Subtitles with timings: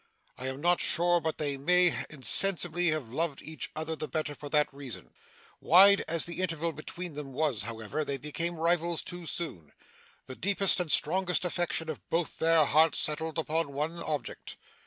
[0.35, 4.49] I am not sure but they may insensibly have loved each other the better for
[4.49, 5.13] that reason.
[5.59, 9.73] Wide as the interval between them was, however, they became rivals too soon.
[10.25, 14.57] The deepest and strongest affection of both their hearts settled upon one object.